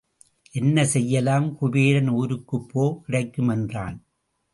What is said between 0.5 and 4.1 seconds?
என்ன செய்யலாம்? குபேரன் ஊருக்குப்போ, கிடைக்கும் என்றான்.